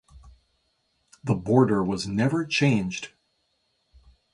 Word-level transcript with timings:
The 1.23 1.35
border 1.35 1.83
was 1.83 2.07
never 2.07 2.43
changed. 2.43 3.09